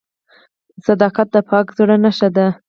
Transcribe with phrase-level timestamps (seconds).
[0.85, 2.47] •صداقت د پاک زړه نښه ده.